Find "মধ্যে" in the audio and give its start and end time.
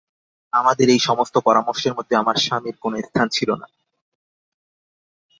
1.93-2.15